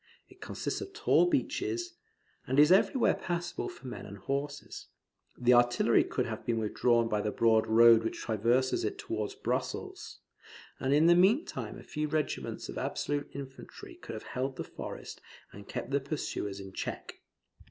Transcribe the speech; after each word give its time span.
It 0.29 0.41
consists 0.41 0.81
of 0.81 0.93
tall 0.93 1.27
beeches, 1.29 1.93
and 2.47 2.59
is 2.59 2.71
everywhere 2.71 3.13
passable 3.13 3.69
for 3.69 3.85
men 3.85 4.07
and 4.07 4.17
horses. 4.17 4.87
The 5.37 5.53
artillery 5.53 6.03
could 6.03 6.25
have 6.25 6.43
been 6.43 6.57
withdrawn 6.57 7.07
by 7.07 7.21
the 7.21 7.29
broad 7.29 7.67
road 7.67 8.01
which 8.03 8.17
traverses 8.17 8.83
it 8.83 8.97
towards 8.97 9.35
Brussels; 9.35 10.17
and 10.79 10.91
in 10.91 11.05
the 11.05 11.13
meanwhile 11.13 11.77
a 11.77 11.83
few 11.83 12.07
regiments 12.07 12.67
of 12.67 12.77
resolute 12.77 13.29
infantry 13.35 13.93
could 13.93 14.15
have 14.15 14.23
held 14.33 14.55
the 14.55 14.63
forest 14.63 15.21
and 15.51 15.67
kept 15.69 15.91
the 15.91 15.99
pursuers 15.99 16.59
in 16.59 16.73
check. 16.73 17.19